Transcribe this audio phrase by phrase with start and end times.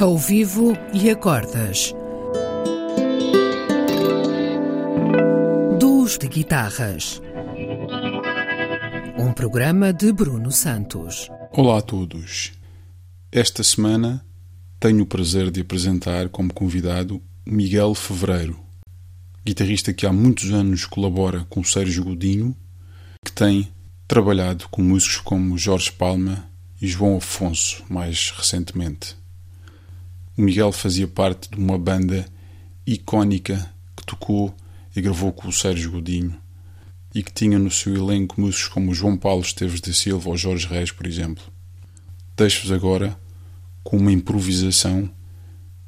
[0.00, 1.92] Ao vivo e acordas.
[5.78, 7.20] Duos de guitarras.
[9.18, 11.28] Um programa de Bruno Santos.
[11.52, 12.52] Olá a todos.
[13.30, 14.24] Esta semana
[14.80, 18.58] tenho o prazer de apresentar como convidado Miguel Fevereiro,
[19.44, 22.56] guitarrista que há muitos anos colabora com Sérgio Godinho,
[23.22, 23.70] que tem
[24.08, 26.48] trabalhado com músicos como Jorge Palma
[26.80, 29.19] e João Afonso mais recentemente.
[30.40, 32.24] O Miguel fazia parte de uma banda
[32.86, 34.54] icónica que tocou
[34.96, 36.34] e gravou com o Sérgio Godinho
[37.14, 40.66] e que tinha no seu elenco músicos como João Paulo Esteves da Silva ou Jorge
[40.66, 41.44] Reis, por exemplo.
[42.34, 43.20] Deixo-vos agora
[43.84, 45.10] com uma improvisação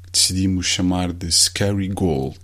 [0.03, 2.37] que decidimos chamar de Scary Gold.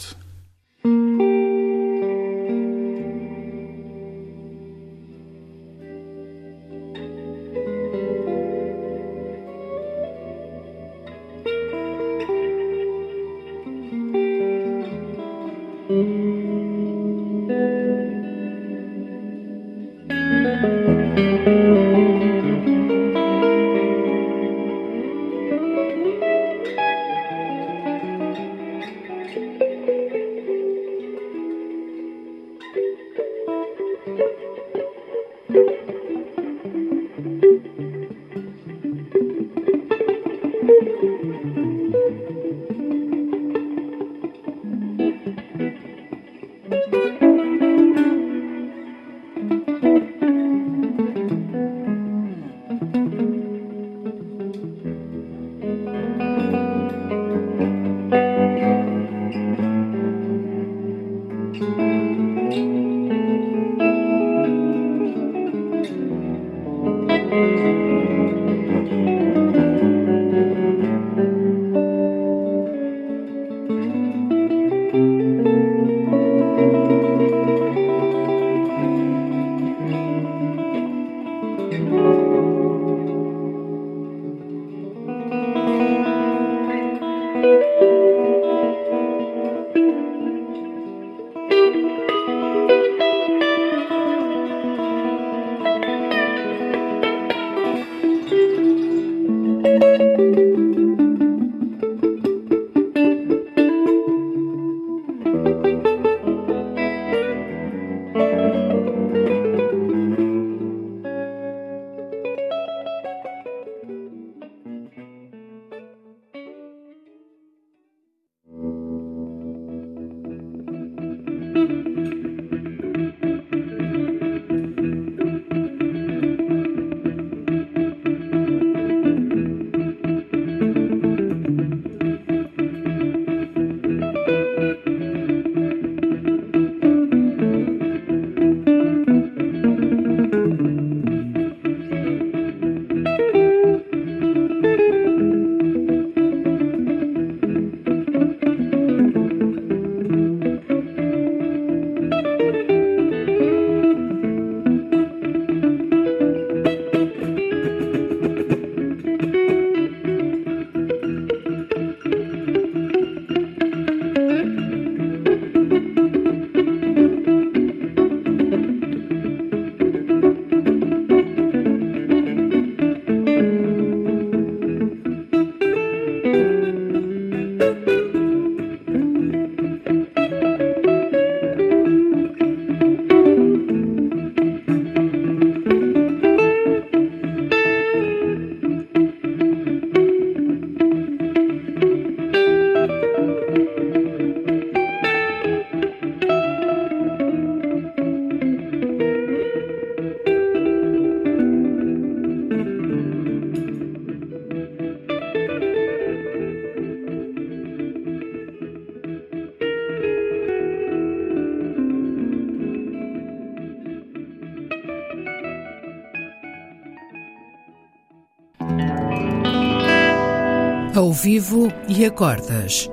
[220.95, 222.89] Ao vivo e acordas.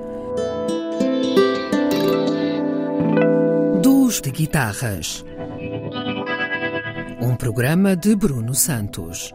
[3.81, 5.25] Duos de guitarras.
[7.19, 9.33] Um programa de Bruno Santos.